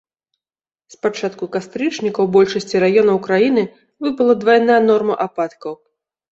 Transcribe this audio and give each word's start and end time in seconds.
З 0.93 0.97
пачатку 1.05 1.47
кастрычніка 1.55 2.19
ў 2.25 2.33
большасці 2.37 2.75
раёнаў 2.85 3.21
краіны 3.29 3.63
выпала 4.07 4.33
двайная 4.43 4.81
норма 4.91 5.23
ападкаў. 5.31 5.73